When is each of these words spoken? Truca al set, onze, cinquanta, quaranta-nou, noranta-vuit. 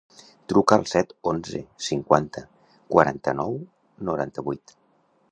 Truca 0.51 0.77
al 0.79 0.85
set, 0.91 1.11
onze, 1.31 1.59
cinquanta, 1.87 2.43
quaranta-nou, 2.95 3.53
noranta-vuit. 4.09 4.75